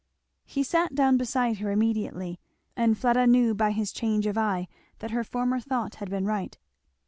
[0.45, 2.39] He sat down beside her immediately,
[2.75, 6.57] and Fleda knew by his change of eye that her former thought had been right.